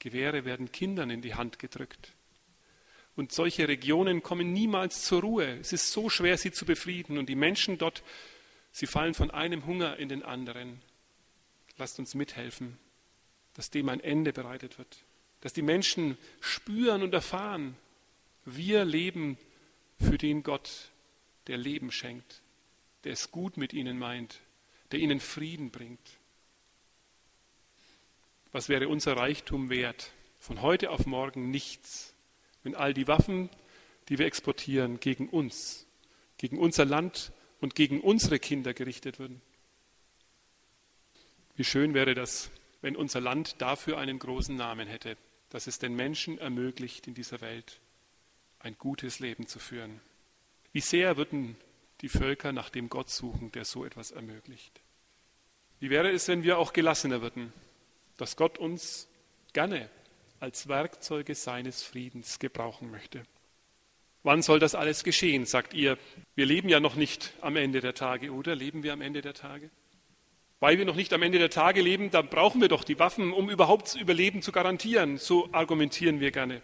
Gewehre 0.00 0.44
werden 0.44 0.70
Kindern 0.70 1.10
in 1.10 1.22
die 1.22 1.34
Hand 1.34 1.58
gedrückt. 1.58 2.12
Und 3.16 3.32
solche 3.32 3.66
Regionen 3.66 4.22
kommen 4.22 4.52
niemals 4.52 5.04
zur 5.04 5.22
Ruhe. 5.22 5.58
Es 5.58 5.72
ist 5.72 5.90
so 5.90 6.08
schwer, 6.08 6.38
sie 6.38 6.52
zu 6.52 6.64
befrieden. 6.64 7.18
Und 7.18 7.28
die 7.28 7.34
Menschen 7.34 7.76
dort, 7.76 8.04
sie 8.70 8.86
fallen 8.86 9.14
von 9.14 9.32
einem 9.32 9.66
Hunger 9.66 9.96
in 9.96 10.08
den 10.08 10.22
anderen. 10.22 10.80
Lasst 11.78 11.98
uns 11.98 12.14
mithelfen, 12.14 12.78
dass 13.54 13.70
dem 13.70 13.88
ein 13.88 13.98
Ende 13.98 14.32
bereitet 14.32 14.78
wird 14.78 15.04
dass 15.40 15.52
die 15.52 15.62
Menschen 15.62 16.18
spüren 16.40 17.02
und 17.02 17.14
erfahren, 17.14 17.76
wir 18.44 18.84
leben 18.84 19.38
für 20.00 20.18
den 20.18 20.42
Gott, 20.42 20.90
der 21.46 21.56
Leben 21.56 21.90
schenkt, 21.90 22.42
der 23.04 23.12
es 23.12 23.30
gut 23.30 23.56
mit 23.56 23.72
ihnen 23.72 23.98
meint, 23.98 24.40
der 24.90 25.00
ihnen 25.00 25.20
Frieden 25.20 25.70
bringt. 25.70 26.18
Was 28.52 28.68
wäre 28.68 28.88
unser 28.88 29.16
Reichtum 29.16 29.70
wert? 29.70 30.12
Von 30.40 30.62
heute 30.62 30.90
auf 30.90 31.06
morgen 31.06 31.50
nichts, 31.50 32.14
wenn 32.62 32.74
all 32.74 32.94
die 32.94 33.08
Waffen, 33.08 33.50
die 34.08 34.18
wir 34.18 34.26
exportieren, 34.26 35.00
gegen 35.00 35.28
uns, 35.28 35.86
gegen 36.38 36.58
unser 36.58 36.84
Land 36.84 37.32
und 37.60 37.74
gegen 37.74 38.00
unsere 38.00 38.38
Kinder 38.38 38.72
gerichtet 38.72 39.18
würden. 39.18 39.42
Wie 41.56 41.64
schön 41.64 41.92
wäre 41.92 42.14
das, 42.14 42.50
wenn 42.80 42.96
unser 42.96 43.20
Land 43.20 43.60
dafür 43.60 43.98
einen 43.98 44.18
großen 44.18 44.56
Namen 44.56 44.88
hätte 44.88 45.16
dass 45.50 45.66
es 45.66 45.78
den 45.78 45.94
Menschen 45.94 46.38
ermöglicht, 46.38 47.06
in 47.06 47.14
dieser 47.14 47.40
Welt 47.40 47.80
ein 48.60 48.76
gutes 48.76 49.20
Leben 49.20 49.46
zu 49.46 49.58
führen. 49.58 50.00
Wie 50.72 50.80
sehr 50.80 51.16
würden 51.16 51.56
die 52.00 52.08
Völker 52.08 52.52
nach 52.52 52.70
dem 52.70 52.88
Gott 52.88 53.10
suchen, 53.10 53.52
der 53.52 53.64
so 53.64 53.84
etwas 53.84 54.10
ermöglicht? 54.10 54.80
Wie 55.80 55.90
wäre 55.90 56.10
es, 56.10 56.28
wenn 56.28 56.42
wir 56.42 56.58
auch 56.58 56.72
gelassener 56.72 57.22
würden, 57.22 57.52
dass 58.16 58.36
Gott 58.36 58.58
uns 58.58 59.08
gerne 59.52 59.88
als 60.40 60.68
Werkzeuge 60.68 61.34
seines 61.34 61.82
Friedens 61.82 62.38
gebrauchen 62.38 62.90
möchte? 62.90 63.24
Wann 64.24 64.42
soll 64.42 64.58
das 64.58 64.74
alles 64.74 65.04
geschehen, 65.04 65.46
sagt 65.46 65.74
ihr? 65.74 65.96
Wir 66.34 66.44
leben 66.44 66.68
ja 66.68 66.80
noch 66.80 66.96
nicht 66.96 67.32
am 67.40 67.56
Ende 67.56 67.80
der 67.80 67.94
Tage, 67.94 68.32
oder? 68.32 68.54
Leben 68.54 68.82
wir 68.82 68.92
am 68.92 69.00
Ende 69.00 69.22
der 69.22 69.34
Tage? 69.34 69.70
Weil 70.60 70.78
wir 70.78 70.84
noch 70.84 70.96
nicht 70.96 71.12
am 71.12 71.22
Ende 71.22 71.38
der 71.38 71.50
Tage 71.50 71.80
leben, 71.80 72.10
dann 72.10 72.28
brauchen 72.28 72.60
wir 72.60 72.68
doch 72.68 72.82
die 72.82 72.98
Waffen, 72.98 73.32
um 73.32 73.48
überhaupt 73.48 73.94
Überleben 73.94 74.42
zu 74.42 74.50
garantieren. 74.50 75.16
So 75.16 75.48
argumentieren 75.52 76.18
wir 76.18 76.32
gerne. 76.32 76.62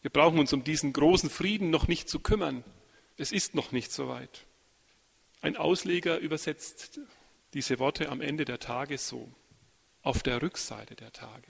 Wir 0.00 0.10
brauchen 0.10 0.38
uns 0.38 0.52
um 0.52 0.64
diesen 0.64 0.92
großen 0.92 1.30
Frieden 1.30 1.70
noch 1.70 1.88
nicht 1.88 2.08
zu 2.08 2.20
kümmern. 2.20 2.64
Es 3.16 3.32
ist 3.32 3.54
noch 3.54 3.72
nicht 3.72 3.92
so 3.92 4.08
weit. 4.08 4.46
Ein 5.40 5.56
Ausleger 5.56 6.18
übersetzt 6.18 7.00
diese 7.54 7.78
Worte 7.78 8.08
am 8.08 8.20
Ende 8.20 8.44
der 8.44 8.60
Tage 8.60 8.96
so, 8.96 9.28
auf 10.02 10.22
der 10.22 10.40
Rückseite 10.40 10.94
der 10.94 11.12
Tage. 11.12 11.48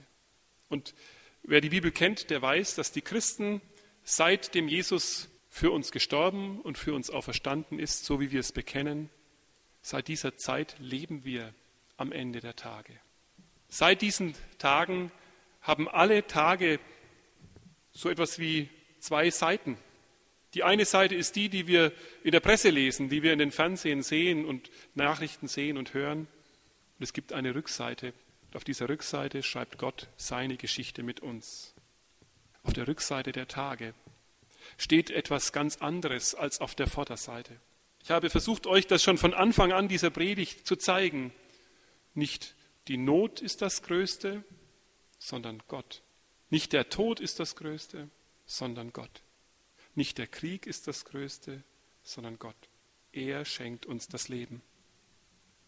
Und 0.68 0.94
wer 1.42 1.60
die 1.60 1.68
Bibel 1.68 1.92
kennt, 1.92 2.30
der 2.30 2.40
weiß, 2.40 2.74
dass 2.74 2.92
die 2.92 3.02
Christen 3.02 3.60
seitdem 4.02 4.68
Jesus 4.68 5.28
für 5.48 5.70
uns 5.70 5.92
gestorben 5.92 6.60
und 6.60 6.78
für 6.78 6.94
uns 6.94 7.10
auferstanden 7.10 7.78
ist, 7.78 8.04
so 8.04 8.20
wie 8.20 8.32
wir 8.32 8.40
es 8.40 8.52
bekennen, 8.52 9.10
seit 9.82 10.08
dieser 10.08 10.36
Zeit 10.36 10.76
leben 10.78 11.24
wir 11.24 11.54
am 12.02 12.12
Ende 12.12 12.40
der 12.40 12.56
Tage. 12.56 12.98
Seit 13.68 14.02
diesen 14.02 14.34
Tagen 14.58 15.12
haben 15.62 15.88
alle 15.88 16.26
Tage 16.26 16.80
so 17.92 18.10
etwas 18.10 18.40
wie 18.40 18.68
zwei 18.98 19.30
Seiten. 19.30 19.78
Die 20.54 20.64
eine 20.64 20.84
Seite 20.84 21.14
ist 21.14 21.36
die, 21.36 21.48
die 21.48 21.68
wir 21.68 21.92
in 22.24 22.32
der 22.32 22.40
Presse 22.40 22.70
lesen, 22.70 23.08
die 23.08 23.22
wir 23.22 23.32
in 23.32 23.38
den 23.38 23.52
Fernsehen 23.52 24.02
sehen 24.02 24.44
und 24.44 24.70
Nachrichten 24.94 25.46
sehen 25.46 25.78
und 25.78 25.94
hören. 25.94 26.26
Und 26.98 27.02
es 27.02 27.12
gibt 27.12 27.32
eine 27.32 27.54
Rückseite. 27.54 28.12
Auf 28.52 28.64
dieser 28.64 28.88
Rückseite 28.88 29.44
schreibt 29.44 29.78
Gott 29.78 30.08
seine 30.16 30.56
Geschichte 30.56 31.04
mit 31.04 31.20
uns. 31.20 31.72
Auf 32.64 32.72
der 32.72 32.88
Rückseite 32.88 33.30
der 33.30 33.46
Tage 33.46 33.94
steht 34.76 35.10
etwas 35.10 35.52
ganz 35.52 35.76
anderes 35.76 36.34
als 36.34 36.60
auf 36.60 36.74
der 36.74 36.88
Vorderseite. 36.88 37.60
Ich 38.02 38.10
habe 38.10 38.28
versucht, 38.28 38.66
euch 38.66 38.88
das 38.88 39.04
schon 39.04 39.18
von 39.18 39.32
Anfang 39.32 39.72
an 39.72 39.86
dieser 39.86 40.10
Predigt 40.10 40.66
zu 40.66 40.74
zeigen. 40.74 41.32
Nicht 42.14 42.54
die 42.88 42.96
Not 42.96 43.40
ist 43.40 43.62
das 43.62 43.82
Größte, 43.82 44.44
sondern 45.18 45.62
Gott. 45.68 46.02
Nicht 46.50 46.72
der 46.72 46.88
Tod 46.88 47.20
ist 47.20 47.40
das 47.40 47.56
Größte, 47.56 48.08
sondern 48.44 48.92
Gott. 48.92 49.22
Nicht 49.94 50.18
der 50.18 50.26
Krieg 50.26 50.66
ist 50.66 50.88
das 50.88 51.04
Größte, 51.04 51.62
sondern 52.02 52.38
Gott. 52.38 52.56
Er 53.12 53.44
schenkt 53.44 53.86
uns 53.86 54.08
das 54.08 54.28
Leben. 54.28 54.62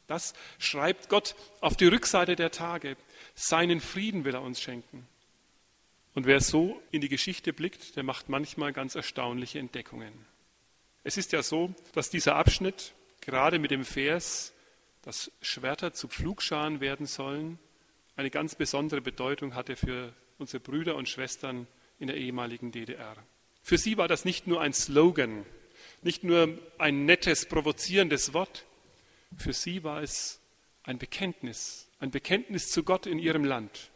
Das 0.06 0.34
schreibt 0.58 1.08
Gott 1.08 1.34
auf 1.60 1.76
die 1.76 1.86
Rückseite 1.86 2.36
der 2.36 2.50
Tage. 2.50 2.96
Seinen 3.34 3.80
Frieden 3.80 4.24
will 4.24 4.34
er 4.34 4.42
uns 4.42 4.60
schenken. 4.60 5.06
Und 6.14 6.26
wer 6.26 6.40
so 6.40 6.80
in 6.90 7.00
die 7.00 7.08
Geschichte 7.08 7.52
blickt, 7.52 7.96
der 7.96 8.02
macht 8.02 8.28
manchmal 8.28 8.72
ganz 8.72 8.94
erstaunliche 8.94 9.58
Entdeckungen. 9.58 10.12
Es 11.02 11.16
ist 11.16 11.32
ja 11.32 11.42
so, 11.42 11.74
dass 11.92 12.10
dieser 12.10 12.36
Abschnitt 12.36 12.94
gerade 13.20 13.58
mit 13.58 13.70
dem 13.70 13.84
Vers, 13.84 14.52
dass 15.04 15.30
Schwerter 15.42 15.92
zu 15.92 16.08
Pflugscharen 16.08 16.80
werden 16.80 17.06
sollen, 17.06 17.58
eine 18.16 18.30
ganz 18.30 18.54
besondere 18.54 19.02
Bedeutung 19.02 19.54
hatte 19.54 19.76
für 19.76 20.14
unsere 20.38 20.60
Brüder 20.60 20.96
und 20.96 21.08
Schwestern 21.08 21.66
in 21.98 22.06
der 22.06 22.16
ehemaligen 22.16 22.72
DDR. 22.72 23.16
Für 23.62 23.76
sie 23.76 23.98
war 23.98 24.08
das 24.08 24.24
nicht 24.24 24.46
nur 24.46 24.60
ein 24.62 24.72
Slogan, 24.72 25.44
nicht 26.02 26.24
nur 26.24 26.58
ein 26.78 27.04
nettes, 27.04 27.46
provozierendes 27.46 28.32
Wort. 28.32 28.64
Für 29.36 29.52
sie 29.52 29.84
war 29.84 30.02
es 30.02 30.40
ein 30.84 30.98
Bekenntnis, 30.98 31.88
ein 31.98 32.10
Bekenntnis 32.10 32.70
zu 32.70 32.82
Gott 32.82 33.06
in 33.06 33.18
ihrem 33.18 33.44
Land. 33.44 33.90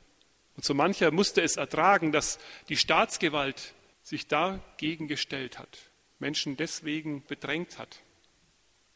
Und 0.56 0.64
so 0.64 0.74
mancher 0.74 1.10
musste 1.10 1.40
es 1.40 1.56
ertragen, 1.56 2.12
dass 2.12 2.38
die 2.68 2.76
Staatsgewalt 2.76 3.74
sich 4.02 4.26
dagegen 4.26 5.06
gestellt 5.06 5.58
hat, 5.58 5.78
Menschen 6.18 6.56
deswegen 6.56 7.24
bedrängt 7.26 7.78
hat. 7.78 8.00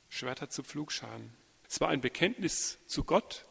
Schwerter 0.08 0.50
zu 0.50 0.62
Pflugscharen. 0.62 1.41
Es 1.72 1.80
war 1.80 1.88
ein 1.88 2.02
Bekenntnis 2.02 2.78
zu 2.86 3.02
Gott 3.02 3.46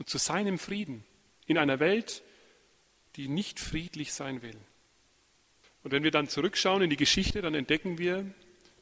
und 0.00 0.10
zu 0.10 0.18
seinem 0.18 0.58
Frieden 0.58 1.04
in 1.46 1.58
einer 1.58 1.78
Welt, 1.78 2.24
die 3.14 3.28
nicht 3.28 3.60
friedlich 3.60 4.12
sein 4.12 4.42
will. 4.42 4.56
Und 5.84 5.92
wenn 5.92 6.02
wir 6.02 6.10
dann 6.10 6.26
zurückschauen 6.26 6.82
in 6.82 6.90
die 6.90 6.96
Geschichte, 6.96 7.42
dann 7.42 7.54
entdecken 7.54 7.98
wir, 7.98 8.28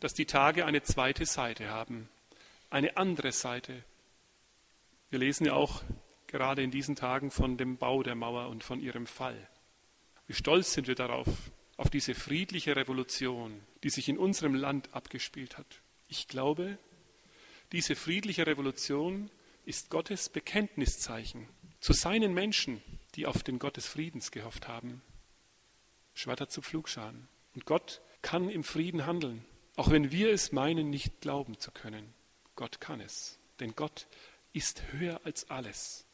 dass 0.01 0.15
die 0.15 0.25
Tage 0.25 0.65
eine 0.65 0.83
zweite 0.83 1.27
Seite 1.27 1.69
haben, 1.69 2.09
eine 2.71 2.97
andere 2.97 3.33
Seite. 3.33 3.85
Wir 5.11 5.19
lesen 5.19 5.45
ja 5.45 5.53
auch 5.53 5.83
gerade 6.27 6.63
in 6.63 6.71
diesen 6.71 6.97
Tagen 6.97 7.31
von 7.31 7.59
dem 7.59 7.77
Bau 7.77 8.03
der 8.03 8.15
Mauer 8.15 8.49
und 8.49 8.65
von 8.65 8.81
ihrem 8.81 9.07
Fall. 9.07 9.47
Wie 10.27 10.33
stolz 10.33 10.73
sind 10.73 10.89
wir 10.89 10.95
darauf, 10.95 11.29
auf 11.77 11.91
diese 11.91 12.15
friedliche 12.15 12.77
Revolution, 12.77 13.61
die 13.83 13.91
sich 13.91 14.09
in 14.09 14.17
unserem 14.17 14.55
Land 14.55 14.95
abgespielt 14.95 15.59
hat. 15.59 15.83
Ich 16.09 16.29
glaube, 16.29 16.79
diese 17.75 17.97
friedliche 17.97 18.47
Revolution 18.47 19.31
ist 19.65 19.91
Gottes 19.91 20.29
Bekenntniszeichen 20.29 21.49
zu 21.81 21.93
seinen 21.93 22.33
Menschen, 22.33 22.81
die 23.17 23.27
auf 23.27 23.43
den 23.43 23.59
Gott 23.59 23.77
des 23.77 23.87
Friedens 23.89 24.31
gehofft 24.31 24.69
haben. 24.69 25.03
Schwerter 26.15 26.49
zu 26.49 26.63
Pflugscharen. 26.63 27.27
Und 27.53 27.67
Gott 27.67 28.01
kann 28.23 28.49
im 28.49 28.63
Frieden 28.63 29.07
handeln, 29.07 29.45
auch 29.75 29.91
wenn 29.91 30.13
wir 30.13 30.31
es 30.31 30.53
meinen, 30.53 30.89
nicht 30.89 31.21
glauben 31.21 31.59
zu 31.59 31.73
können. 31.73 32.15
Gott 32.55 32.81
kann 32.81 33.01
es, 33.01 33.41
denn 33.59 33.75
Gott 33.75 34.07
ist 34.53 34.93
höher 34.93 35.21
als 35.25 35.51
alles. 35.51 36.07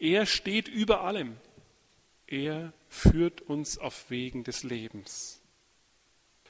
Er 0.00 0.26
steht 0.26 0.66
über 0.66 1.02
allem. 1.02 1.36
Er 2.26 2.72
führt 2.88 3.40
uns 3.40 3.78
auf 3.78 4.10
Wegen 4.10 4.42
des 4.42 4.64
Lebens. 4.64 5.40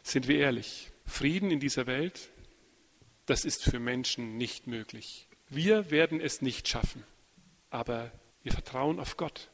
Sind 0.03 0.27
wir 0.27 0.39
ehrlich, 0.39 0.91
Frieden 1.05 1.51
in 1.51 1.61
dieser 1.61 1.87
Welt, 1.87 2.31
das 3.27 3.45
ist 3.45 3.65
für 3.65 3.79
Menschen 3.79 4.37
nicht 4.37 4.67
möglich. 4.67 5.29
Wir 5.49 5.91
werden 5.91 6.21
es 6.21 6.43
nicht 6.43 6.69
schaffen, 6.69 7.05
aber 7.71 8.13
wir 8.43 8.53
vertrauen 8.53 9.01
auf 9.01 9.17
Gott. 9.17 9.51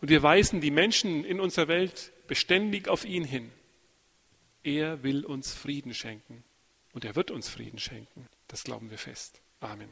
Und 0.00 0.10
wir 0.10 0.22
weisen 0.22 0.60
die 0.60 0.70
Menschen 0.70 1.24
in 1.24 1.40
unserer 1.40 1.68
Welt 1.68 2.12
beständig 2.26 2.88
auf 2.88 3.04
ihn 3.04 3.24
hin. 3.24 3.50
Er 4.62 5.02
will 5.02 5.24
uns 5.24 5.54
Frieden 5.54 5.94
schenken 5.94 6.44
und 6.92 7.04
er 7.04 7.14
wird 7.14 7.30
uns 7.30 7.48
Frieden 7.48 7.78
schenken. 7.78 8.26
Das 8.48 8.64
glauben 8.64 8.90
wir 8.90 8.98
fest. 8.98 9.40
Amen. 9.60 9.88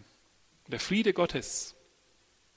Und 0.64 0.72
der 0.72 0.80
Friede 0.80 1.12
Gottes, 1.12 1.74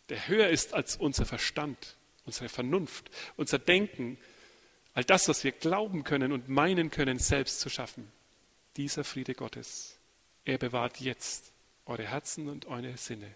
der 0.10 0.28
höher 0.28 0.50
ist 0.50 0.74
als 0.74 0.98
unser 0.98 1.26
Verstand, 1.26 1.98
unsere 2.26 2.50
Vernunft, 2.50 3.10
unser 3.36 3.60
Denken, 3.60 4.18
all 4.94 5.04
das, 5.04 5.30
was 5.30 5.44
wir 5.44 5.52
glauben 5.52 6.04
können 6.04 6.32
und 6.32 6.50
meinen 6.50 6.90
können, 6.92 7.20
selbst 7.20 7.60
zu 7.60 7.70
schaffen. 7.70 8.12
Dieser 8.78 9.04
Friede 9.04 9.34
Gottes, 9.34 9.97
er 10.48 10.58
bewahrt 10.58 11.00
jetzt 11.02 11.52
eure 11.86 12.08
Herzen 12.08 12.48
und 12.48 12.66
eure 12.68 12.96
Sinne 12.98 13.36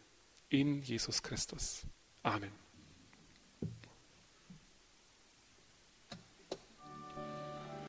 in 0.50 0.82
Jesus 0.82 1.22
Christus. 1.22 1.84
Amen. 2.24 2.52